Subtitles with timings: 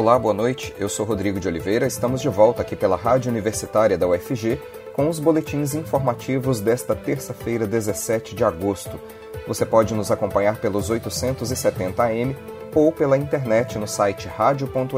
[0.00, 0.74] Olá, boa noite.
[0.78, 1.86] Eu sou Rodrigo de Oliveira.
[1.86, 4.58] Estamos de volta aqui pela Rádio Universitária da UFG
[4.94, 8.98] com os boletins informativos desta terça-feira, 17 de agosto.
[9.46, 12.34] Você pode nos acompanhar pelos 870 AM
[12.74, 14.96] ou pela internet no site radio.ufg.br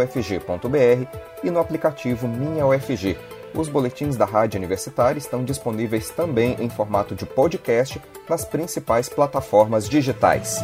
[1.43, 3.19] e no aplicativo Minha UFG.
[3.57, 9.89] Os boletins da Rádio Universitária estão disponíveis também em formato de podcast nas principais plataformas
[9.89, 10.61] digitais.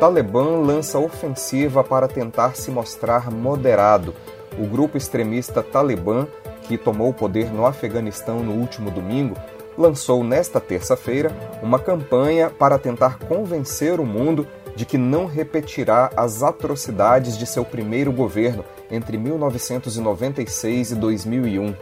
[0.00, 4.14] Talibã lança ofensiva para tentar se mostrar moderado.
[4.58, 6.26] O grupo extremista Talibã,
[6.62, 9.36] que tomou o poder no Afeganistão no último domingo,
[9.76, 11.30] lançou nesta terça-feira
[11.62, 17.62] uma campanha para tentar convencer o mundo de que não repetirá as atrocidades de seu
[17.62, 21.74] primeiro governo entre 1996 e 2001.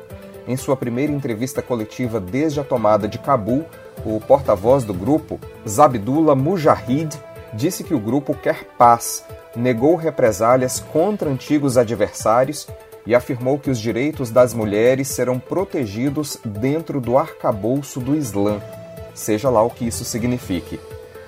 [0.49, 3.65] Em sua primeira entrevista coletiva desde a tomada de Cabul,
[4.05, 5.39] o porta-voz do grupo,
[5.69, 7.17] Zabdullah Mujahid,
[7.53, 12.67] disse que o grupo quer paz, negou represálias contra antigos adversários
[13.07, 18.61] e afirmou que os direitos das mulheres serão protegidos dentro do arcabouço do Islã,
[19.15, 20.79] seja lá o que isso signifique.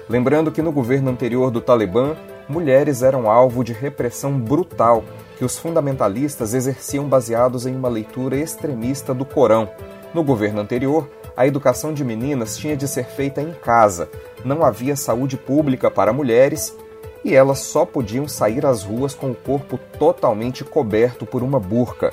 [0.09, 2.17] Lembrando que no governo anterior do Talibã,
[2.48, 5.05] mulheres eram alvo de repressão brutal
[5.39, 9.70] que os fundamentalistas exerciam baseados em uma leitura extremista do Corão.
[10.12, 14.09] No governo anterior, a educação de meninas tinha de ser feita em casa,
[14.45, 16.77] não havia saúde pública para mulheres
[17.25, 22.12] e elas só podiam sair às ruas com o corpo totalmente coberto por uma burca.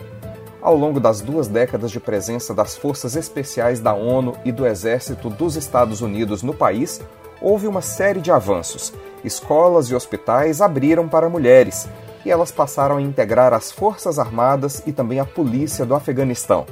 [0.61, 5.29] Ao longo das duas décadas de presença das forças especiais da ONU e do Exército
[5.29, 6.99] dos Estados Unidos no país,
[7.41, 8.93] houve uma série de avanços.
[9.23, 11.87] Escolas e hospitais abriram para mulheres
[12.25, 16.65] e elas passaram a integrar as Forças Armadas e também a polícia do Afeganistão.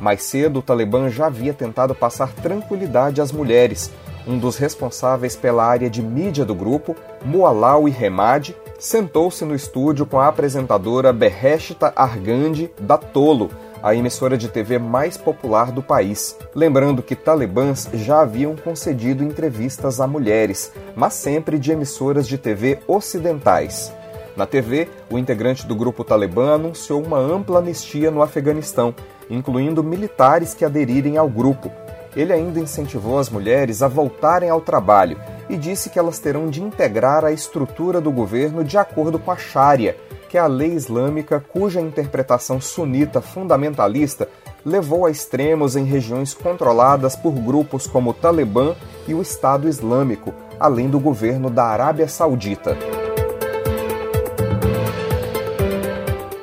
[0.00, 3.90] Mais cedo, o Talibã já havia tentado passar tranquilidade às mulheres.
[4.26, 10.18] Um dos responsáveis pela área de mídia do grupo, Mualawi Remad, sentou-se no estúdio com
[10.18, 13.50] a apresentadora Beheshta Argandi da Tolo,
[13.82, 16.36] a emissora de TV mais popular do país.
[16.54, 22.80] Lembrando que talibãs já haviam concedido entrevistas a mulheres, mas sempre de emissoras de TV
[22.88, 23.92] ocidentais.
[24.36, 28.94] Na TV, o integrante do grupo Talibã anunciou uma ampla anistia no Afeganistão,
[29.30, 31.72] incluindo militares que aderirem ao grupo.
[32.14, 36.62] Ele ainda incentivou as mulheres a voltarem ao trabalho e disse que elas terão de
[36.62, 39.96] integrar a estrutura do governo de acordo com a Sharia,
[40.28, 44.28] que é a lei islâmica cuja interpretação sunita fundamentalista
[44.64, 48.74] levou a extremos em regiões controladas por grupos como o Talibã
[49.06, 52.95] e o Estado Islâmico, além do governo da Arábia Saudita.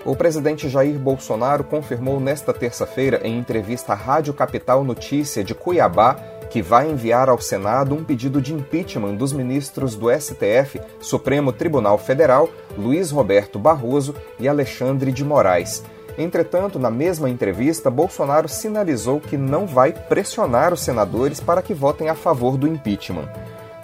[0.06, 6.16] O presidente Jair Bolsonaro confirmou nesta terça-feira, em entrevista à Rádio Capital Notícia de Cuiabá,
[6.50, 11.98] que vai enviar ao Senado um pedido de impeachment dos ministros do STF, Supremo Tribunal
[11.98, 15.82] Federal, Luiz Roberto Barroso e Alexandre de Moraes.
[16.18, 22.10] Entretanto, na mesma entrevista, Bolsonaro sinalizou que não vai pressionar os senadores para que votem
[22.10, 23.30] a favor do impeachment.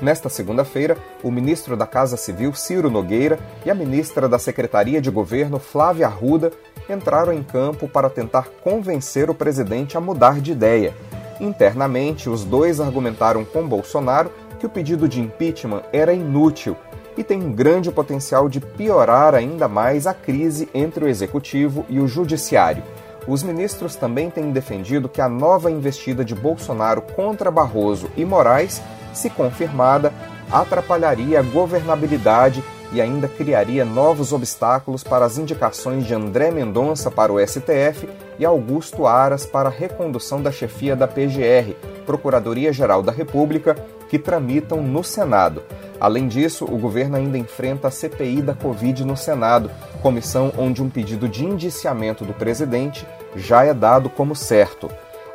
[0.01, 5.11] Nesta segunda-feira, o ministro da Casa Civil, Ciro Nogueira, e a ministra da Secretaria de
[5.11, 6.51] Governo, Flávia Arruda,
[6.89, 10.93] entraram em campo para tentar convencer o presidente a mudar de ideia.
[11.39, 16.75] Internamente, os dois argumentaram com Bolsonaro que o pedido de impeachment era inútil
[17.17, 21.99] e tem um grande potencial de piorar ainda mais a crise entre o executivo e
[21.99, 22.83] o judiciário.
[23.27, 28.81] Os ministros também têm defendido que a nova investida de Bolsonaro contra Barroso e Moraes
[29.19, 30.13] se confirmada,
[30.51, 37.31] atrapalharia a governabilidade e ainda criaria novos obstáculos para as indicações de André Mendonça para
[37.31, 38.09] o STF
[38.39, 41.75] e Augusto Aras para a recondução da chefia da PGR,
[42.05, 43.75] Procuradoria-Geral da República,
[44.09, 45.61] que tramitam no Senado.
[45.99, 49.69] Além disso, o governo ainda enfrenta a CPI da Covid no Senado,
[50.01, 53.05] comissão onde um pedido de indiciamento do presidente
[53.35, 54.89] já é dado como certo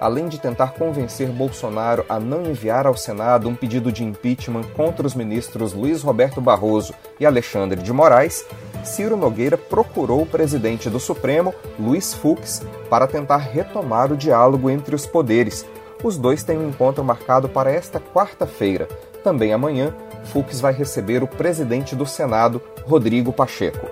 [0.05, 5.07] além de tentar convencer Bolsonaro a não enviar ao Senado um pedido de impeachment contra
[5.07, 8.45] os ministros Luiz Roberto Barroso e Alexandre de Moraes,
[8.85, 14.95] Ciro Nogueira procurou o presidente do Supremo, Luiz Fux, para tentar retomar o diálogo entre
[14.95, 15.65] os poderes.
[16.03, 18.87] Os dois têm um encontro marcado para esta quarta-feira.
[19.23, 19.95] Também amanhã,
[20.25, 23.87] Fux vai receber o presidente do Senado, Rodrigo Pacheco.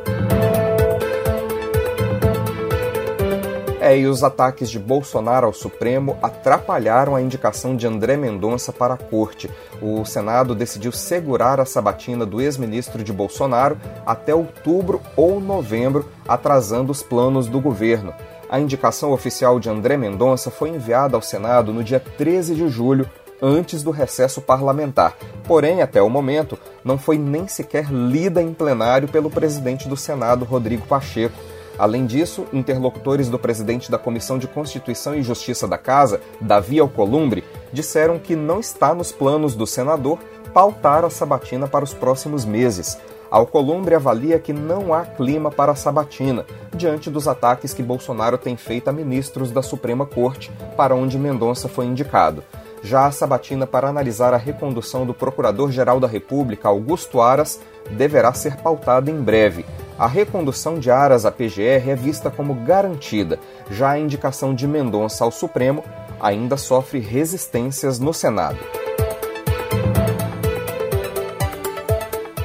[3.93, 8.95] É, e os ataques de Bolsonaro ao Supremo atrapalharam a indicação de André Mendonça para
[8.95, 9.51] a corte.
[9.83, 16.91] O Senado decidiu segurar a sabatina do ex-ministro de Bolsonaro até outubro ou novembro, atrasando
[16.91, 18.15] os planos do governo.
[18.49, 23.07] A indicação oficial de André Mendonça foi enviada ao Senado no dia 13 de julho,
[23.43, 25.15] antes do recesso parlamentar.
[25.45, 30.47] Porém, até o momento, não foi nem sequer lida em plenário pelo presidente do Senado,
[30.47, 31.52] Rodrigo Pacheco.
[31.79, 37.45] Além disso, interlocutores do presidente da Comissão de Constituição e Justiça da Casa, Davi Alcolumbre,
[37.73, 40.19] disseram que não está nos planos do senador
[40.53, 42.99] pautar a sabatina para os próximos meses.
[43.31, 48.59] Alcolumbre avalia que não há clima para a sabatina, diante dos ataques que Bolsonaro tem
[48.59, 52.45] feito a ministros da Suprema Corte, para onde Mendonça foi indicado.
[52.83, 57.59] Já a sabatina para analisar a recondução do Procurador-Geral da República, Augusto Aras,
[57.91, 59.65] deverá ser pautada em breve.
[59.99, 63.39] A recondução de Aras à PGR é vista como garantida,
[63.71, 65.85] já a indicação de Mendonça ao Supremo
[66.21, 68.82] ainda sofre resistências no Senado.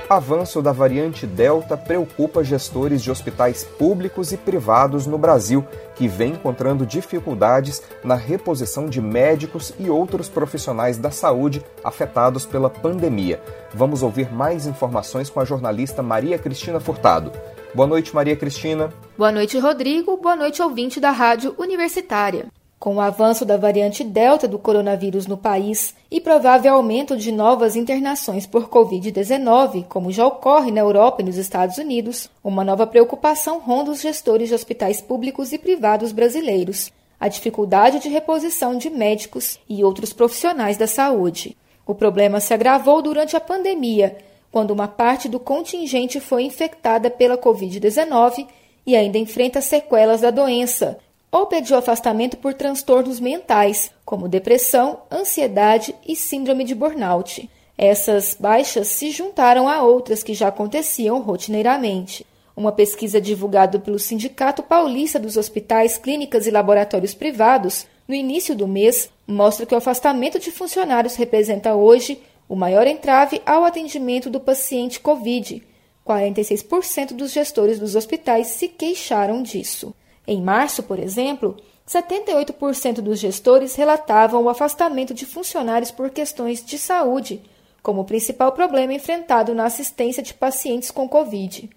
[0.10, 6.32] Avanço da variante Delta preocupa gestores de hospitais públicos e privados no Brasil, que vem
[6.32, 13.42] encontrando dificuldades na reposição de médicos e outros profissionais da saúde afetados pela pandemia.
[13.74, 17.34] Vamos ouvir mais informações com a jornalista Maria Cristina Furtado.
[17.76, 18.90] Boa noite, Maria Cristina.
[19.18, 20.16] Boa noite, Rodrigo.
[20.16, 22.48] Boa noite, ouvinte da Rádio Universitária.
[22.80, 27.76] Com o avanço da variante Delta do coronavírus no país e provável aumento de novas
[27.76, 33.60] internações por Covid-19, como já ocorre na Europa e nos Estados Unidos, uma nova preocupação
[33.60, 39.60] ronda os gestores de hospitais públicos e privados brasileiros: a dificuldade de reposição de médicos
[39.68, 41.58] e outros profissionais da saúde.
[41.84, 44.18] O problema se agravou durante a pandemia,
[44.52, 48.46] quando uma parte do contingente foi infectada pela Covid-19
[48.86, 51.00] e ainda enfrenta sequelas da doença
[51.32, 57.50] ou pediu afastamento por transtornos mentais, como depressão, ansiedade e síndrome de burnout.
[57.78, 62.26] Essas baixas se juntaram a outras que já aconteciam rotineiramente.
[62.56, 68.68] Uma pesquisa divulgada pelo Sindicato Paulista dos Hospitais, Clínicas e Laboratórios Privados, no início do
[68.68, 72.20] mês, mostra que o afastamento de funcionários representa hoje
[72.50, 75.62] o maior entrave ao atendimento do paciente Covid.
[76.08, 79.94] 46% dos gestores dos hospitais se queixaram disso.
[80.28, 81.56] Em março, por exemplo,
[81.88, 87.42] 78% dos gestores relatavam o afastamento de funcionários por questões de saúde,
[87.82, 91.70] como o principal problema enfrentado na assistência de pacientes com Covid.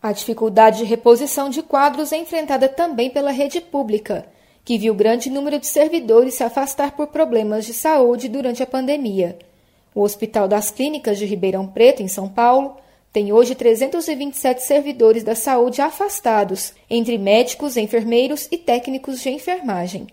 [0.00, 4.26] A dificuldade de reposição de quadros é enfrentada também pela rede pública,
[4.64, 9.38] que viu grande número de servidores se afastar por problemas de saúde durante a pandemia.
[9.94, 12.76] O Hospital das Clínicas de Ribeirão Preto, em São Paulo,
[13.18, 20.06] tem hoje 327 servidores da saúde afastados, entre médicos, enfermeiros e técnicos de enfermagem.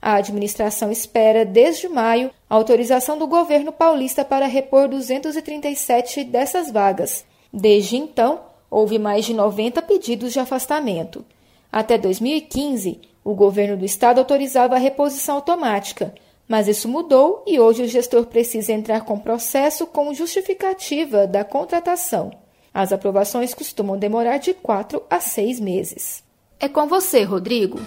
[0.00, 7.24] A administração espera, desde maio, a autorização do governo paulista para repor 237 dessas vagas.
[7.52, 11.24] Desde então, houve mais de 90 pedidos de afastamento.
[11.72, 16.14] Até 2015, o governo do estado autorizava a reposição automática,
[16.46, 22.40] mas isso mudou e hoje o gestor precisa entrar com processo com justificativa da contratação.
[22.74, 26.22] As aprovações costumam demorar de quatro a seis meses.
[26.58, 27.78] É com você, Rodrigo.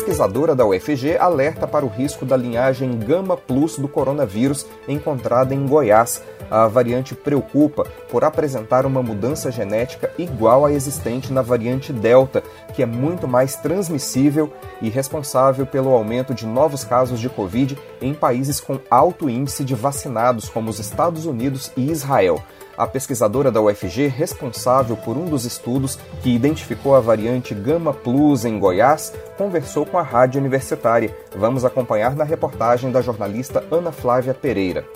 [0.00, 5.66] Pesquisadora da UFG alerta para o risco da linhagem Gama Plus do coronavírus encontrada em
[5.66, 6.22] Goiás.
[6.50, 12.42] A variante preocupa por apresentar uma mudança genética igual à existente na variante Delta,
[12.74, 14.50] que é muito mais transmissível
[14.80, 19.74] e responsável pelo aumento de novos casos de Covid em países com alto índice de
[19.74, 22.42] vacinados, como os Estados Unidos e Israel.
[22.80, 28.46] A pesquisadora da UFG, responsável por um dos estudos que identificou a variante Gama Plus
[28.46, 31.14] em Goiás, conversou com a rádio universitária.
[31.36, 34.88] Vamos acompanhar na reportagem da jornalista Ana Flávia Pereira.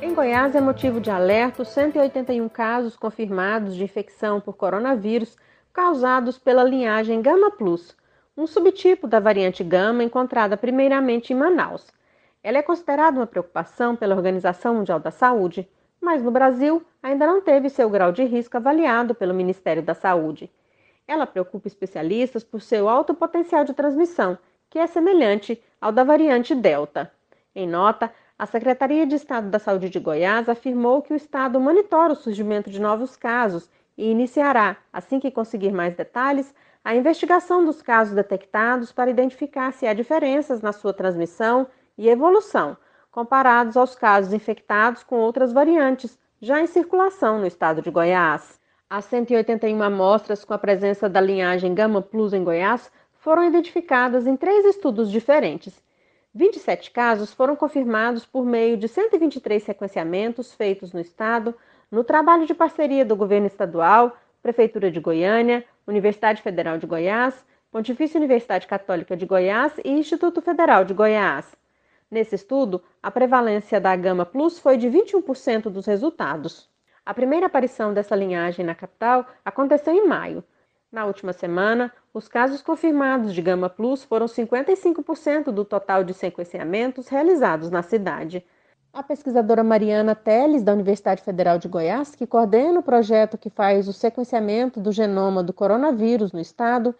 [0.00, 5.36] Em Goiás é motivo de alerta 181 casos confirmados de infecção por coronavírus
[5.72, 7.96] causados pela linhagem Gama Plus,
[8.36, 11.86] um subtipo da variante Gama encontrada primeiramente em Manaus.
[12.42, 15.68] Ela é considerada uma preocupação pela Organização Mundial da Saúde,
[16.02, 20.50] mas no Brasil ainda não teve seu grau de risco avaliado pelo Ministério da Saúde.
[21.06, 24.36] Ela preocupa especialistas por seu alto potencial de transmissão,
[24.68, 27.12] que é semelhante ao da variante Delta.
[27.54, 32.14] Em nota, a Secretaria de Estado da Saúde de Goiás afirmou que o Estado monitora
[32.14, 36.52] o surgimento de novos casos e iniciará, assim que conseguir mais detalhes,
[36.84, 42.76] a investigação dos casos detectados para identificar se há diferenças na sua transmissão e evolução,
[43.12, 48.58] comparados aos casos infectados com outras variantes já em circulação no estado de Goiás.
[48.88, 54.36] As 181 amostras com a presença da linhagem Gama Plus em Goiás foram identificadas em
[54.36, 55.80] três estudos diferentes.
[56.34, 61.54] 27 casos foram confirmados por meio de 123 sequenciamentos feitos no estado,
[61.90, 68.18] no trabalho de parceria do governo estadual, Prefeitura de Goiânia, Universidade Federal de Goiás, Pontifícia
[68.18, 71.61] Universidade Católica de Goiás e Instituto Federal de Goiás.
[72.12, 76.68] Nesse estudo, a prevalência da gama plus foi de 21% dos resultados.
[77.06, 80.44] A primeira aparição dessa linhagem na capital aconteceu em maio.
[80.92, 87.08] Na última semana, os casos confirmados de gama plus foram 55% do total de sequenciamentos
[87.08, 88.44] realizados na cidade.
[88.92, 93.88] A pesquisadora Mariana Teles, da Universidade Federal de Goiás, que coordena o projeto que faz
[93.88, 96.94] o sequenciamento do genoma do coronavírus no estado,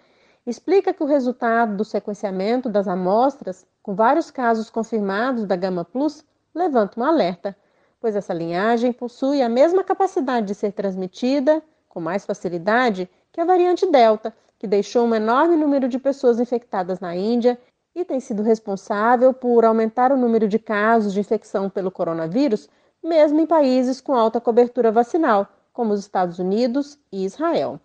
[0.47, 6.25] explica que o resultado do sequenciamento das amostras, com vários casos confirmados da Gama Plus,
[6.55, 7.57] levanta um alerta,
[8.01, 13.45] pois essa linhagem possui a mesma capacidade de ser transmitida, com mais facilidade, que a
[13.45, 17.59] variante Delta, que deixou um enorme número de pessoas infectadas na Índia
[17.95, 22.69] e tem sido responsável por aumentar o número de casos de infecção pelo coronavírus,
[23.03, 27.81] mesmo em países com alta cobertura vacinal, como os Estados Unidos e Israel.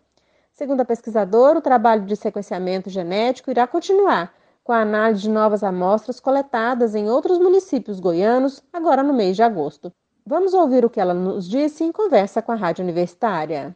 [0.52, 4.37] Segundo a pesquisadora, o trabalho de sequenciamento genético irá continuar
[4.68, 9.42] com a análise de novas amostras coletadas em outros municípios goianos, agora no mês de
[9.42, 9.94] agosto.
[10.26, 13.74] Vamos ouvir o que ela nos disse em conversa com a Rádio Universitária.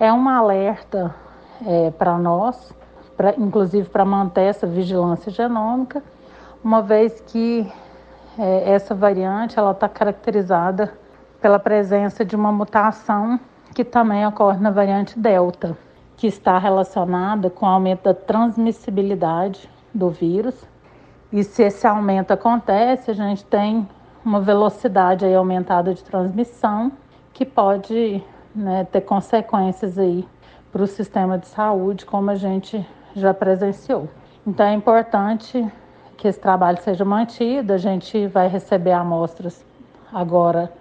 [0.00, 1.14] É um alerta
[1.66, 2.72] é, para nós,
[3.18, 6.02] pra, inclusive para manter essa vigilância genômica,
[6.64, 7.70] uma vez que
[8.38, 10.90] é, essa variante ela está caracterizada
[11.38, 13.38] pela presença de uma mutação
[13.74, 15.76] que também ocorre na variante Delta,
[16.16, 20.54] que está relacionada com o aumento da transmissibilidade do vírus.
[21.32, 23.88] E se esse aumento acontece, a gente tem
[24.24, 26.92] uma velocidade aí aumentada de transmissão
[27.32, 28.22] que pode
[28.54, 30.26] né, ter consequências aí
[30.70, 34.08] para o sistema de saúde, como a gente já presenciou.
[34.46, 35.66] Então é importante
[36.16, 37.72] que esse trabalho seja mantido.
[37.72, 39.64] A gente vai receber amostras
[40.12, 40.72] agora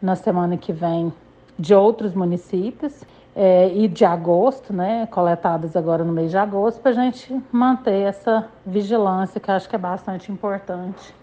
[0.00, 1.12] na semana que vem
[1.58, 6.90] de outros municípios é, e de agosto, né, coletadas agora no mês de agosto, para
[6.90, 11.14] a gente manter essa vigilância, que acho que é bastante importante,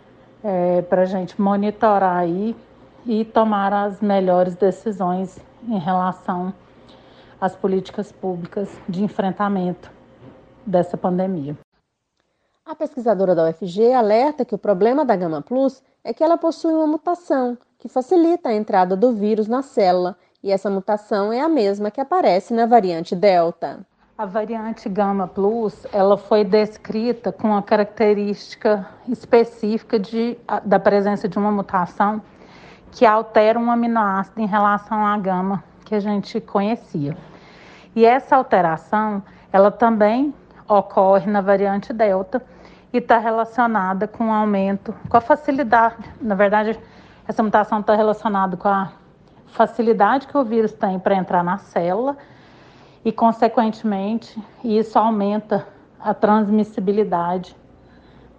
[0.44, 2.56] é, para a gente monitorar aí
[3.06, 6.54] e tomar as melhores decisões em relação
[7.39, 9.92] às políticas públicas de enfrentamento
[10.66, 11.58] dessa pandemia.
[12.66, 16.74] A pesquisadora da UFG alerta que o problema da Gama Plus é que ela possui
[16.74, 21.50] uma mutação que facilita a entrada do vírus na célula, e essa mutação é a
[21.50, 23.79] mesma que aparece na variante Delta.
[24.17, 31.38] A variante Gama Plus, ela foi descrita com a característica específica de, da presença de
[31.38, 32.22] uma mutação
[32.91, 37.15] que altera um aminoácido em relação à gama que a gente conhecia.
[37.96, 40.34] E essa alteração, ela também
[40.67, 42.41] ocorre na variante Delta
[42.91, 46.79] e está relacionada com o aumento, com a facilidade, na verdade,
[47.27, 48.91] essa mutação está relacionada com a
[49.51, 52.18] facilidade que o vírus tem para entrar na célula
[53.03, 55.68] e, consequentemente, isso aumenta
[56.00, 57.56] a transmissibilidade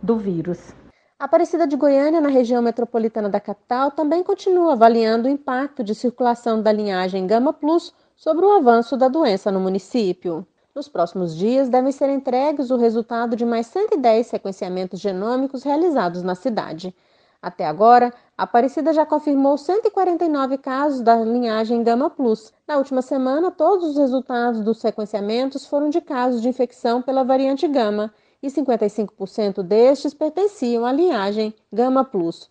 [0.03, 0.75] do vírus.
[1.19, 5.95] A Aparecida de Goiânia, na região metropolitana da capital, também continua avaliando o impacto de
[5.95, 10.47] circulação da linhagem Gama Plus sobre o avanço da doença no município.
[10.75, 16.35] Nos próximos dias, devem ser entregues o resultado de mais 110 sequenciamentos genômicos realizados na
[16.35, 16.95] cidade.
[17.43, 22.55] Até agora, Aparecida já confirmou 149 casos da linhagem Gama Plus.
[22.67, 27.69] Na última semana, todos os resultados dos sequenciamentos foram de casos de infecção pela variante
[27.69, 28.11] Gama
[28.43, 32.51] e 55% destes pertenciam à linhagem Gama Plus.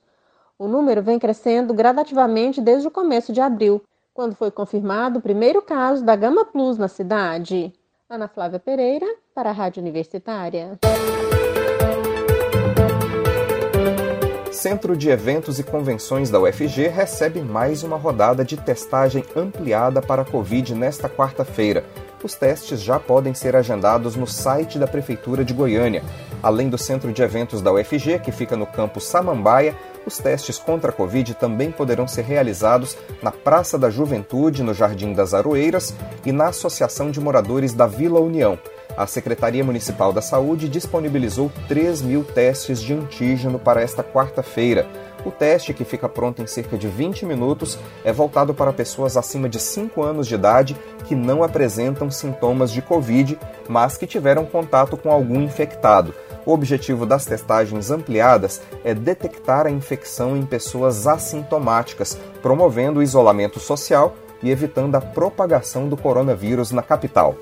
[0.60, 3.82] O número vem crescendo gradativamente desde o começo de abril,
[4.14, 7.74] quando foi confirmado o primeiro caso da Gama Plus na cidade.
[8.08, 10.78] Ana Flávia Pereira, para a Rádio Universitária.
[14.60, 20.24] Centro de Eventos e Convenções da UFG recebe mais uma rodada de testagem ampliada para
[20.24, 21.86] a Covid nesta quarta-feira.
[22.22, 26.04] Os testes já podem ser agendados no site da Prefeitura de Goiânia.
[26.44, 29.74] Além do Centro de Eventos da UFG, que fica no campus Samambaia,
[30.06, 35.14] os testes contra a Covid também poderão ser realizados na Praça da Juventude, no Jardim
[35.14, 38.60] das Aroeiras e na Associação de Moradores da Vila União
[39.00, 44.86] a Secretaria Municipal da Saúde disponibilizou 3 mil testes de antígeno para esta quarta-feira.
[45.24, 49.48] O teste, que fica pronto em cerca de 20 minutos, é voltado para pessoas acima
[49.48, 50.76] de 5 anos de idade
[51.06, 53.40] que não apresentam sintomas de Covid,
[53.70, 56.14] mas que tiveram contato com algum infectado.
[56.46, 63.62] O objetivo das testagens ampliadas é detectar a infecção em pessoas assintomáticas, promovendo o isolamento
[63.62, 64.14] social
[64.44, 67.38] e evitando a propagação do coronavírus na capital.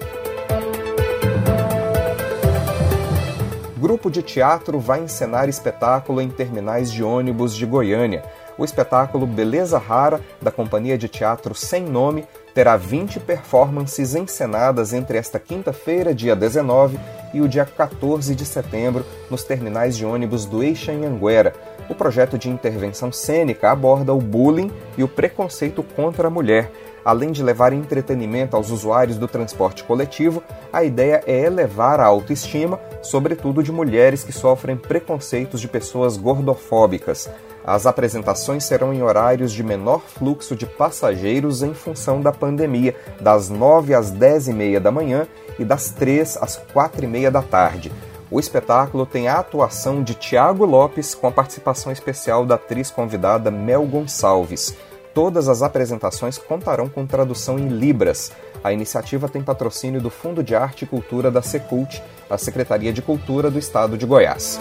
[3.79, 8.23] Grupo de teatro vai encenar espetáculo em terminais de ônibus de Goiânia.
[8.57, 15.19] O espetáculo Beleza Rara, da companhia de teatro Sem Nome, terá 20 performances encenadas entre
[15.19, 16.97] esta quinta-feira, dia 19,
[17.35, 21.53] e o dia 14 de setembro, nos terminais de ônibus do Eixo Anhanguera.
[21.87, 26.71] O projeto de intervenção cênica aborda o bullying e o preconceito contra a mulher.
[27.07, 32.81] Além de levar entretenimento aos usuários do transporte coletivo, a ideia é elevar a autoestima,
[33.01, 37.29] sobretudo de mulheres que sofrem preconceitos de pessoas gordofóbicas.
[37.65, 43.47] As apresentações serão em horários de menor fluxo de passageiros em função da pandemia, das
[43.47, 45.25] 9 às 10 e meia da manhã
[45.57, 47.89] e das 3 às 4 e meia da tarde.
[48.29, 53.49] O espetáculo tem a atuação de Tiago Lopes com a participação especial da atriz convidada
[53.49, 54.75] Mel Gonçalves.
[55.17, 58.31] Todas as apresentações contarão com tradução em Libras.
[58.63, 63.01] A iniciativa tem patrocínio do Fundo de Arte e Cultura da Secult, a Secretaria de
[63.01, 64.59] Cultura do Estado de Goiás.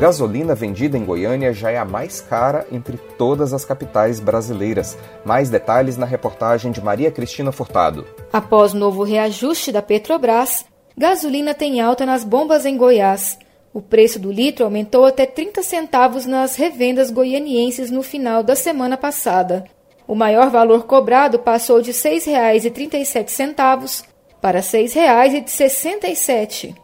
[0.00, 4.98] Gasolina vendida em Goiânia já é a mais cara entre todas as capitais brasileiras.
[5.24, 8.04] Mais detalhes na reportagem de Maria Cristina Furtado.
[8.32, 10.64] Após novo reajuste da Petrobras,
[10.98, 13.38] gasolina tem alta nas bombas em Goiás.
[13.72, 18.96] O preço do litro aumentou até 30 centavos nas revendas goianienses no final da semana
[18.96, 19.64] passada.
[20.06, 24.04] O maior valor cobrado passou de R$ 6,37
[24.40, 26.74] para R$ 6,67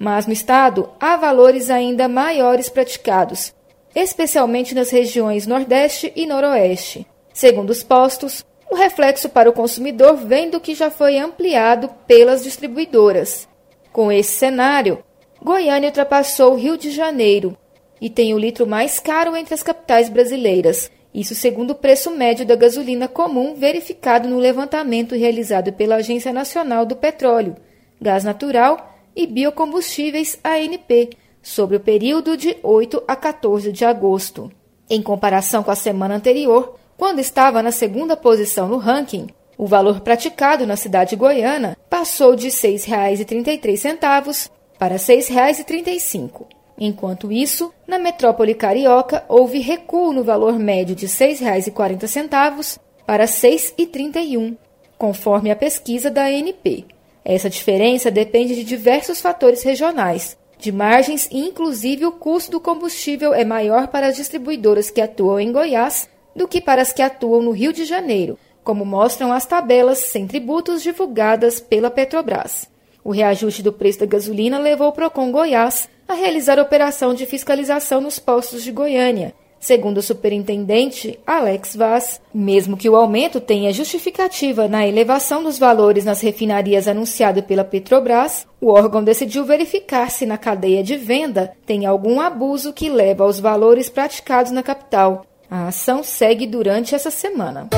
[0.00, 3.54] mas no estado há valores ainda maiores praticados,
[3.94, 7.06] especialmente nas regiões Nordeste e Noroeste.
[7.34, 12.42] Segundo os postos, o reflexo para o consumidor vem do que já foi ampliado pelas
[12.42, 13.46] distribuidoras.
[13.92, 15.04] Com esse cenário,
[15.42, 17.56] Goiânia ultrapassou o Rio de Janeiro
[17.98, 20.90] e tem o litro mais caro entre as capitais brasileiras.
[21.14, 26.84] Isso segundo o preço médio da gasolina comum verificado no levantamento realizado pela Agência Nacional
[26.84, 27.56] do Petróleo,
[28.00, 31.10] Gás Natural e biocombustíveis ANP
[31.42, 34.52] sobre o período de 8 a 14 de agosto.
[34.88, 40.00] Em comparação com a semana anterior, quando estava na segunda posição no ranking, o valor
[40.00, 44.50] praticado na cidade goiana passou de R$ 6,33
[44.80, 46.46] para R$ 6,35.
[46.78, 53.30] Enquanto isso, na metrópole carioca houve recuo no valor médio de R$ 6,40 para R$
[53.30, 54.56] 6,31,
[54.96, 56.86] conforme a pesquisa da ANP.
[57.22, 63.34] Essa diferença depende de diversos fatores regionais, de margens e inclusive o custo do combustível
[63.34, 67.42] é maior para as distribuidoras que atuam em Goiás do que para as que atuam
[67.42, 72.70] no Rio de Janeiro, como mostram as tabelas sem tributos divulgadas pela Petrobras.
[73.02, 78.00] O reajuste do preço da gasolina levou o Procon Goiás a realizar operação de fiscalização
[78.00, 84.66] nos postos de Goiânia, Segundo o superintendente Alex Vaz, mesmo que o aumento tenha justificativa
[84.66, 90.38] na elevação dos valores nas refinarias anunciado pela Petrobras, o órgão decidiu verificar se na
[90.38, 95.26] cadeia de venda tem algum abuso que leva aos valores praticados na capital.
[95.50, 97.68] A ação segue durante essa semana.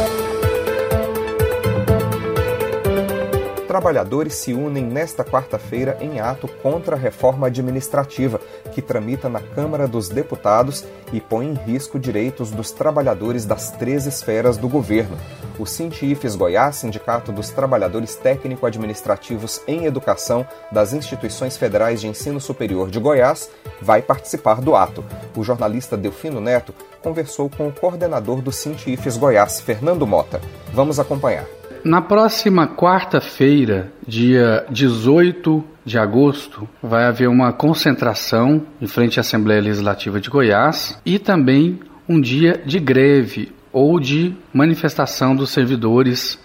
[3.72, 8.38] Trabalhadores se unem nesta quarta-feira em ato contra a reforma administrativa,
[8.74, 14.04] que tramita na Câmara dos Deputados e põe em risco direitos dos trabalhadores das três
[14.04, 15.16] esferas do governo.
[15.58, 22.90] O Sintifes Goiás, Sindicato dos Trabalhadores Técnico-Administrativos em Educação das Instituições Federais de Ensino Superior
[22.90, 23.48] de Goiás,
[23.80, 25.02] vai participar do ato.
[25.34, 30.42] O jornalista Delfino Neto conversou com o coordenador do Sintifes Goiás, Fernando Mota.
[30.74, 31.61] Vamos acompanhar.
[31.84, 39.60] Na próxima quarta-feira, dia 18 de agosto, vai haver uma concentração em frente à Assembleia
[39.60, 46.38] Legislativa de Goiás e também um dia de greve ou de manifestação dos servidores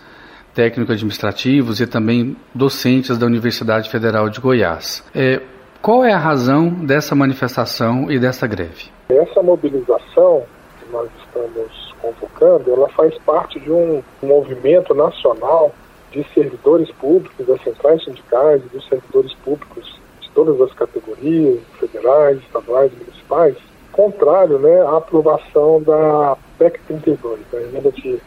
[0.55, 5.03] técnico-administrativos e também docentes da Universidade Federal de Goiás.
[5.13, 5.39] É,
[5.83, 8.89] qual é a razão dessa manifestação e dessa greve?
[9.07, 10.43] Essa mobilização
[10.79, 15.73] que nós estamos convocando, ela faz parte de um movimento nacional
[16.11, 22.91] de servidores públicos, das centrais sindicais dos servidores públicos de todas as categorias, federais, estaduais
[22.93, 23.57] municipais,
[23.91, 28.19] contrário né, à aprovação da PEC 32, da emenda, de,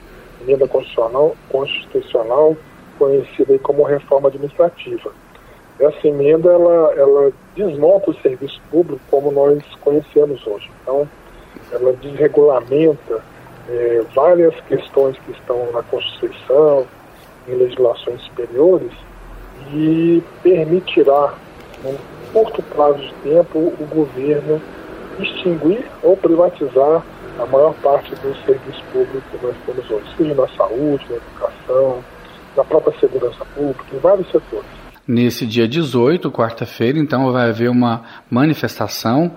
[0.43, 2.57] emenda constitucional, constitucional
[2.99, 5.11] conhecida como reforma administrativa.
[5.79, 10.71] Essa emenda ela, ela desmonta o serviço público como nós conhecemos hoje.
[10.83, 11.09] Então,
[11.73, 13.23] ela desregulamenta
[13.69, 16.87] é, várias questões que estão na Constituição,
[17.49, 18.93] em legislações superiores,
[19.73, 21.35] e permitirá,
[21.85, 21.97] num
[22.33, 24.61] curto prazo de tempo, o governo
[25.19, 27.05] extinguir ou privatizar
[27.39, 32.05] a maior parte dos serviços públicos que nós temos hoje, seja na saúde, na educação,
[32.57, 34.69] na própria segurança pública, em vários setores.
[35.07, 39.33] Nesse dia 18, quarta-feira, então, vai haver uma manifestação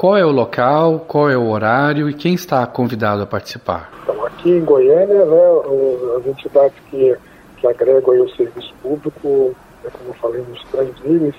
[0.00, 3.92] Qual é o local, qual é o horário e quem está convidado a participar?
[4.02, 5.42] Então, aqui em Goiânia, né,
[6.16, 7.14] as entidades que,
[7.58, 11.34] que agregam o serviço público, né, como eu falei, nos níveis,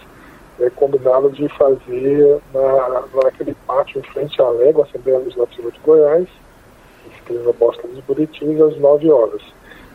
[0.60, 6.28] é combinado de fazer na, naquele pátio em frente à Légua, Assembleia Legislativa de Goiás,
[7.16, 9.42] esquina Bosta dos Buritins, às 9 horas.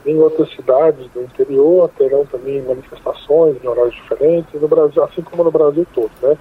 [0.05, 5.45] Em outras cidades do interior terão também manifestações em horários diferentes, no Brasil, assim como
[5.45, 6.37] no Brasil todo, né?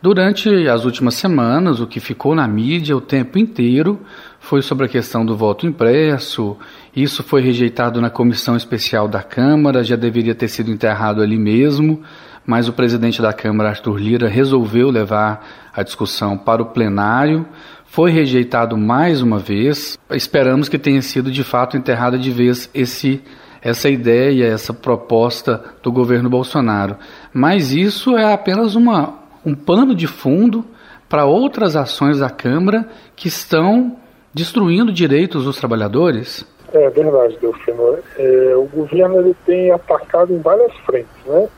[0.01, 3.99] Durante as últimas semanas, o que ficou na mídia o tempo inteiro
[4.39, 6.55] foi sobre a questão do voto impresso.
[6.95, 12.01] Isso foi rejeitado na comissão especial da Câmara, já deveria ter sido enterrado ali mesmo,
[12.45, 17.45] mas o presidente da Câmara, Arthur Lira, resolveu levar a discussão para o plenário.
[17.85, 19.97] Foi rejeitado mais uma vez.
[20.11, 23.21] Esperamos que tenha sido de fato enterrada de vez esse
[23.61, 26.97] essa ideia, essa proposta do governo Bolsonaro.
[27.33, 30.65] Mas isso é apenas uma, um pano de fundo
[31.09, 33.97] para outras ações da Câmara que estão
[34.33, 36.45] destruindo direitos dos trabalhadores?
[36.73, 37.97] É verdade, Delfino.
[38.17, 41.49] É, o governo ele tem atacado em várias frentes, né?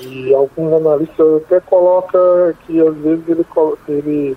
[0.00, 3.46] E alguns analistas até colocam que às vezes ele,
[3.88, 4.36] ele,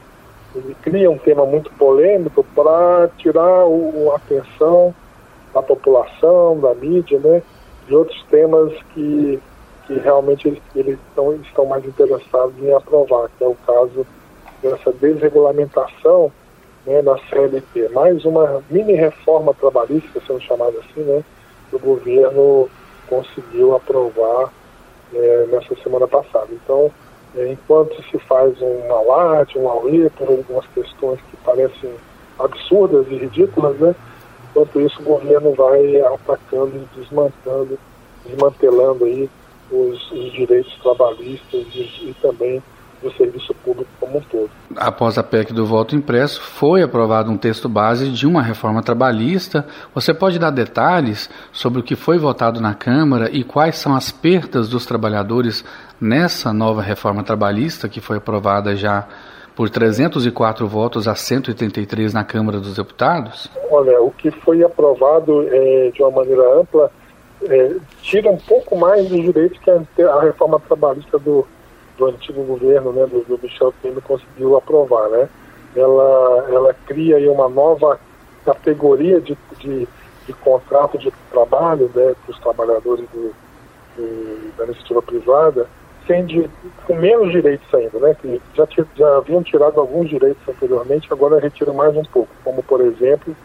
[0.56, 4.94] ele cria um tema muito polêmico para tirar o, a atenção
[5.54, 7.42] da população, da mídia, né?
[7.88, 9.40] De outros temas que,
[9.88, 14.06] que realmente eles, eles estão, estão mais interessados em aprovar, que é o caso
[14.62, 16.32] dessa desregulamentação
[16.86, 21.24] né, na CLT, mais uma mini reforma trabalhista, sendo chamada assim, né,
[21.70, 22.70] que o governo
[23.08, 24.52] conseguiu aprovar
[25.14, 26.48] é, nessa semana passada.
[26.52, 26.92] Então,
[27.36, 31.94] é, enquanto se faz um alarde, um auê por algumas questões que parecem
[32.40, 33.96] absurdas e ridículas, né,
[34.50, 37.00] enquanto isso o governo vai atacando e
[38.26, 39.30] desmantelando aí
[39.72, 42.62] os, os direitos trabalhistas e, e também
[43.02, 44.50] do serviço público como um todo.
[44.76, 49.66] Após a PEC do voto impresso, foi aprovado um texto base de uma reforma trabalhista.
[49.94, 54.12] Você pode dar detalhes sobre o que foi votado na Câmara e quais são as
[54.12, 55.66] perdas dos trabalhadores
[56.00, 59.08] nessa nova reforma trabalhista que foi aprovada já
[59.56, 63.50] por 304 votos a 183 na Câmara dos Deputados?
[63.70, 66.92] Olha, o que foi aprovado é, de uma maneira ampla
[67.44, 71.46] é, tira um pouco mais dos direitos que a, a reforma trabalhista do
[71.98, 75.30] do antigo governo, né, do, do Michel Temer, conseguiu aprovar, né?
[75.76, 78.00] Ela, ela cria aí uma nova
[78.44, 79.88] categoria de, de,
[80.26, 83.34] de contrato de trabalho né, para os trabalhadores do,
[84.58, 85.68] da iniciativa privada,
[86.08, 86.50] sem de,
[86.86, 88.16] com menos direitos ainda, né?
[88.20, 92.82] Que já, já haviam tirado alguns direitos anteriormente, agora retira mais um pouco, como por
[92.82, 93.36] exemplo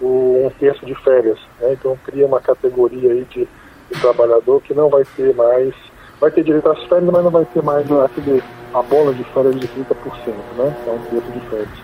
[0.00, 1.38] o um terço de férias.
[1.60, 1.72] Né?
[1.72, 3.48] Então cria uma categoria aí de,
[3.90, 5.74] de trabalhador que não vai ter mais
[6.20, 9.58] vai ter direito às férias, mas não vai ter mais aquele, a bola de férias
[9.60, 9.94] de 30%,
[10.56, 10.76] né?
[10.86, 11.78] É um terço de férias.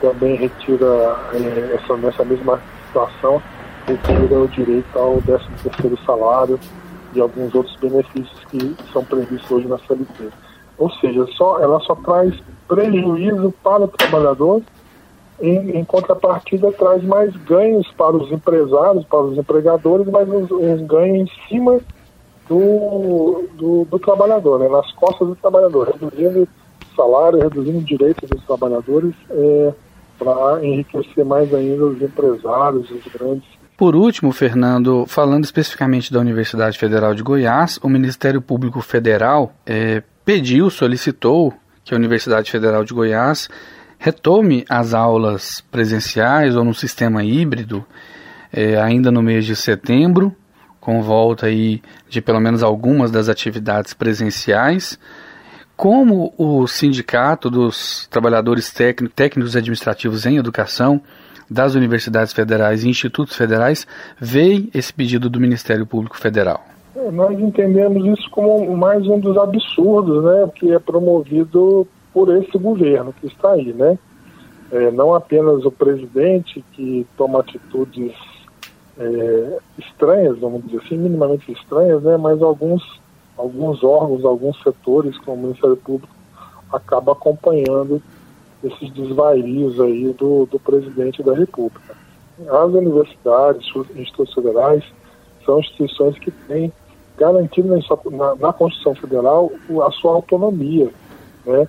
[0.00, 3.42] Também retira, é, essa, nessa mesma situação,
[3.86, 6.58] retira o direito ao 13 terceiro salário
[7.14, 10.28] e alguns outros benefícios que são previstos hoje na CLT.
[10.76, 12.34] Ou seja, só, ela só traz
[12.66, 14.62] prejuízo para o trabalhador,
[15.40, 20.80] em, em, contrapartida traz mais ganhos para os empresários, para os empregadores, mas uns, uns
[20.82, 21.80] ganhos em cima
[22.48, 26.48] do, do, do trabalhador, né, nas costas do trabalhador, reduzindo
[26.94, 29.72] salário, reduzindo direitos dos trabalhadores é,
[30.18, 33.48] para enriquecer mais ainda os empresários, os grandes.
[33.76, 40.02] Por último, Fernando, falando especificamente da Universidade Federal de Goiás, o Ministério Público Federal é,
[40.24, 41.52] pediu, solicitou
[41.84, 43.48] que a Universidade Federal de Goiás
[43.98, 47.84] retome as aulas presenciais ou no sistema híbrido
[48.52, 50.34] é, ainda no mês de setembro,
[50.84, 54.98] com volta aí de pelo menos algumas das atividades presenciais,
[55.76, 61.00] como o Sindicato dos Trabalhadores Técnicos Administrativos em Educação
[61.50, 63.86] das Universidades Federais e Institutos Federais
[64.20, 66.62] vê esse pedido do Ministério Público Federal?
[67.12, 73.12] Nós entendemos isso como mais um dos absurdos, né, que é promovido por esse governo
[73.20, 73.98] que está aí, né?
[74.70, 78.12] É, não apenas o presidente que toma atitudes
[78.98, 83.00] é, estranhas, vamos dizer assim, minimamente estranhas, né, mas alguns,
[83.36, 86.14] alguns órgãos, alguns setores, como o Ministério Público,
[86.72, 88.02] acaba acompanhando
[88.62, 91.94] esses desvarios aí do, do presidente da República.
[92.48, 94.84] As universidades, os institutos federais,
[95.44, 96.72] são instituições que têm
[97.16, 97.78] garantindo
[98.10, 99.52] na, na Constituição Federal
[99.86, 100.90] a sua autonomia,
[101.46, 101.68] né?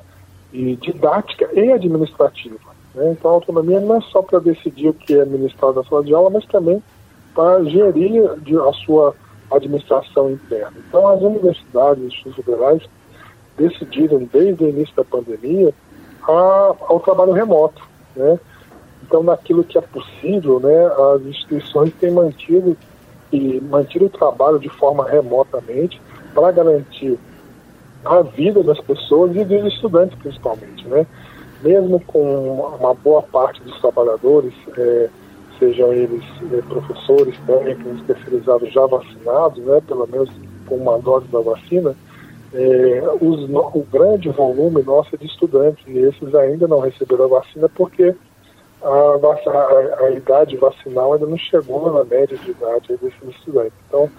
[0.52, 2.58] E didática e administrativa.
[2.96, 3.12] Né?
[3.12, 6.14] Então, a autonomia não é só para decidir o que é ministrado na sala de
[6.14, 6.82] aula, mas também
[7.36, 9.14] para gerir a sua
[9.52, 10.74] administração interna.
[10.88, 12.82] Então, as universidades e institutos federais
[13.58, 15.74] decidiram, desde o início da pandemia,
[16.24, 17.84] a, ao trabalho remoto.
[18.16, 18.40] Né?
[19.04, 22.76] Então, naquilo que é possível, né, as instituições têm mantido,
[23.32, 26.02] e mantido o trabalho de forma remotamente
[26.34, 27.20] para garantir
[28.04, 30.88] a vida das pessoas e dos estudantes, principalmente.
[30.88, 31.06] Né?
[31.62, 35.10] Mesmo com uma boa parte dos trabalhadores, é,
[35.60, 40.30] sejam eles é, professores, técnicos, especializados já vacinados, né, pelo menos
[40.68, 41.96] com uma dose da vacina,
[42.54, 47.40] é, os, o grande volume nosso é de estudantes, e esses ainda não receberam a
[47.40, 48.16] vacina porque
[48.82, 53.74] a, a, a, idade vacinal ainda não chegou na média de idade desses estudantes.
[53.88, 54.10] Então,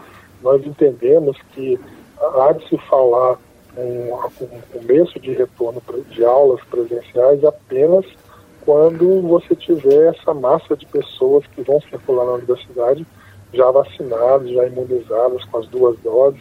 [0.42, 1.78] nós entendemos que
[2.20, 3.38] há de se falar
[3.76, 8.04] um, um começo de retorno de aulas presenciais apenas
[8.66, 13.06] quando você tiver essa massa de pessoas que vão circular na universidade
[13.54, 16.40] já vacinadas, já imunizadas com as duas doses,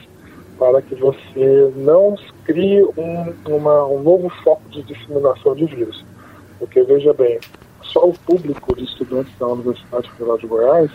[0.57, 6.03] para que você não crie um, uma, um novo foco de disseminação de vírus.
[6.57, 7.39] Porque, veja bem,
[7.83, 10.91] só o público de estudantes da Universidade Federal de Goiás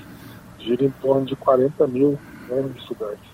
[0.58, 3.30] gira em torno de 40 mil né, estudantes.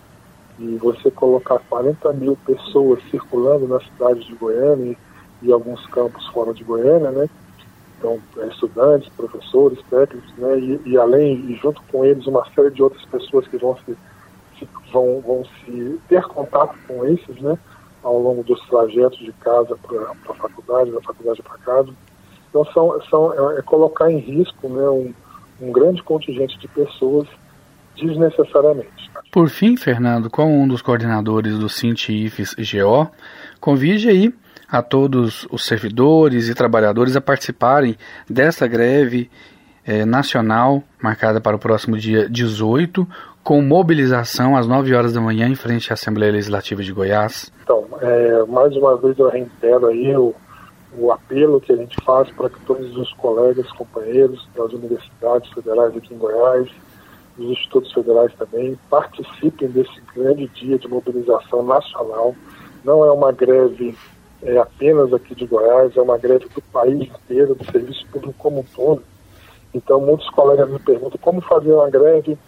[0.58, 4.96] E você colocar 40 mil pessoas circulando na cidade de Goiânia
[5.42, 7.28] e, alguns campos fora de Goiânia, né,
[7.98, 12.70] então é, estudantes, professores, técnicos, né, e, e, além, e junto com eles uma série
[12.70, 13.96] de outras pessoas que vão se,
[14.92, 17.58] vão, vão se ter contato com esses, né,
[18.02, 21.90] ao longo dos trajetos de casa para a faculdade, da faculdade para casa.
[22.48, 25.12] Então são, são, é, é, colocar em risco né, um,
[25.60, 27.26] um grande contingente de pessoas
[27.96, 29.10] desnecessariamente.
[29.30, 33.10] Por fim, Fernando, como um dos coordenadores do Cintifes GO,
[33.60, 34.34] convide aí
[34.68, 37.96] a todos os servidores e trabalhadores a participarem
[38.28, 39.30] desta greve
[39.86, 43.06] eh, nacional marcada para o próximo dia 18,
[43.44, 47.52] com mobilização às 9 horas da manhã em frente à Assembleia Legislativa de Goiás.
[47.62, 50.34] Então, é, mais uma vez eu reitero aí o,
[50.98, 55.96] o apelo que a gente faz para que todos os colegas, companheiros das universidades federais
[55.96, 56.68] aqui em Goiás,
[57.36, 62.34] dos institutos federais também, participem desse grande dia de mobilização nacional.
[62.84, 63.96] Não é uma greve
[64.42, 68.60] é, apenas aqui de Goiás, é uma greve do país inteiro, do serviço público como
[68.60, 69.02] um todo.
[69.74, 72.38] Então, muitos colegas me perguntam como fazer uma greve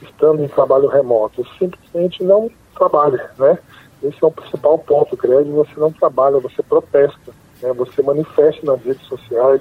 [0.00, 1.46] estando em trabalho remoto.
[1.58, 3.58] Simplesmente não trabalha, né?
[4.02, 5.16] Esse é o principal ponto.
[5.16, 7.72] Greve você não trabalha, você protesta, né?
[7.72, 9.60] você manifeste nas redes sociais,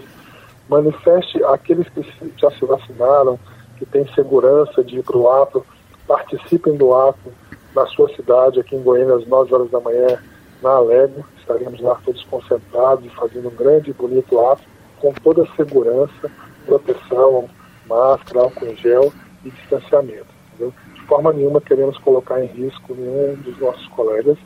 [0.70, 2.06] manifeste aqueles que
[2.38, 3.40] já se vacinaram,
[3.78, 5.66] que têm segurança de ir para o ato,
[6.08, 7.32] participem do ato
[7.76, 10.22] na sua cidade, aqui em Goiânia, às 9 horas da manhã,
[10.62, 11.26] na Alego.
[11.40, 14.64] Estaremos lá todos concentrados fazendo um grande e bonito ato,
[15.00, 16.32] com toda a segurança,
[16.66, 17.48] proteção,
[17.88, 19.14] máscara, álcool em gel
[19.46, 20.28] e distanciamento.
[20.50, 20.74] Entendeu?
[20.96, 24.38] De forma nenhuma queremos colocar em risco nenhum dos nossos colegas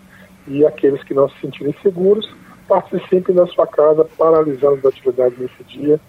[0.47, 2.29] e aqueles que não se sentirem seguros
[2.67, 5.99] participem da sua casa, paralisando as atividades nesse dia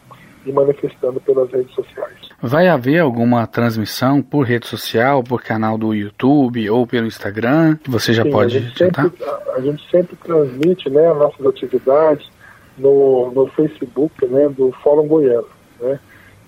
[0.45, 2.17] e manifestando pelas redes sociais.
[2.41, 7.79] Vai haver alguma transmissão por rede social, por canal do YouTube ou pelo Instagram?
[7.87, 12.29] Você já Sim, pode a gente, sempre, a, a gente sempre transmite né, nossas atividades
[12.77, 15.47] no, no Facebook né, do Fórum Goiano.
[15.81, 16.01] Né?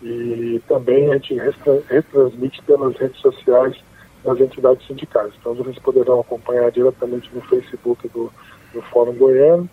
[0.02, 1.40] E também a gente
[1.88, 3.76] retransmite pelas redes sociais
[4.24, 5.33] das entidades sindicais.
[5.38, 8.33] Então vocês poderão acompanhar diretamente no Facebook do,
[8.72, 9.68] do Fórum Goiano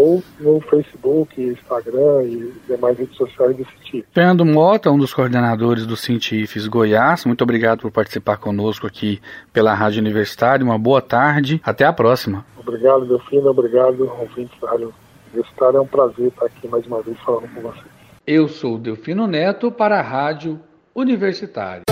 [0.00, 4.08] ou no Facebook, Instagram e demais redes sociais desse tipo.
[4.12, 9.20] Fernando Mota, um dos coordenadores do Científicos Goiás, muito obrigado por participar conosco aqui
[9.52, 10.64] pela Rádio Universitária.
[10.64, 12.46] Uma boa tarde, até a próxima.
[12.56, 14.94] Obrigado, Delfino, obrigado, ouvintes da Rádio
[15.32, 15.76] Universitária.
[15.76, 17.86] É um prazer estar aqui mais uma vez falando com vocês.
[18.26, 20.58] Eu sou Delfino Neto para a Rádio
[20.94, 21.82] Universitária.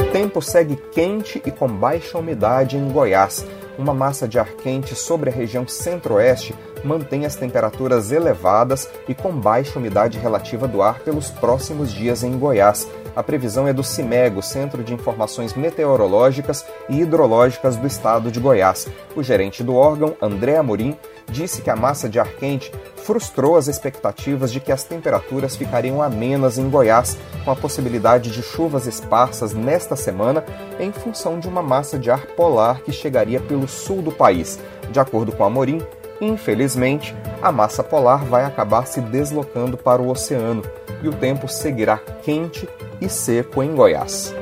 [0.00, 3.46] O tempo segue quente e com baixa umidade em Goiás
[3.78, 6.54] uma massa de ar quente sobre a região centro-oeste
[6.84, 12.38] mantém as temperaturas elevadas e com baixa umidade relativa do ar pelos próximos dias em
[12.38, 12.88] Goiás.
[13.14, 18.88] A previsão é do CIMEGO, Centro de Informações Meteorológicas e Hidrológicas do Estado de Goiás.
[19.14, 20.96] O gerente do órgão, André Amorim,
[21.30, 26.02] disse que a massa de ar quente frustrou as expectativas de que as temperaturas ficariam
[26.02, 30.44] amenas em Goiás, com a possibilidade de chuvas esparsas nesta semana,
[30.78, 34.58] em função de uma massa de ar polar que chegaria pelo sul do país.
[34.90, 35.82] De acordo com Amorim,
[36.20, 40.62] infelizmente, a massa polar vai acabar se deslocando para o oceano
[41.02, 42.68] e o tempo seguirá quente
[43.00, 44.32] e seco em Goiás.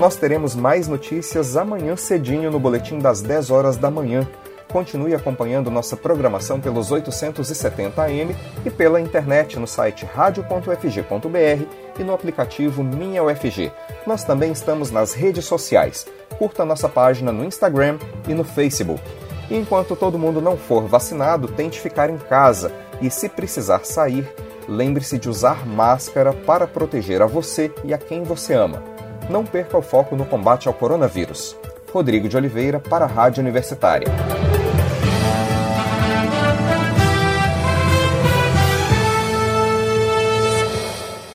[0.00, 4.26] Nós teremos mais notícias amanhã cedinho no boletim das 10 horas da manhã.
[4.72, 8.34] Continue acompanhando nossa programação pelos 870 AM
[8.64, 11.66] e pela internet no site radio.fg.br
[11.98, 13.70] e no aplicativo Minha UFG.
[14.06, 16.06] Nós também estamos nas redes sociais.
[16.38, 19.02] Curta nossa página no Instagram e no Facebook.
[19.50, 24.26] E enquanto todo mundo não for vacinado, tente ficar em casa e, se precisar sair,
[24.66, 28.98] lembre-se de usar máscara para proteger a você e a quem você ama
[29.30, 31.56] não perca o foco no combate ao coronavírus.
[31.92, 34.08] Rodrigo de Oliveira para a Rádio Universitária.